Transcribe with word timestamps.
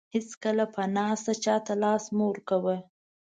هیڅکله 0.15 0.65
په 0.75 0.81
ناسته 0.95 1.31
چاته 1.43 1.73
لاس 1.83 2.03
مه 2.15 2.23
ورکوه. 2.29 2.75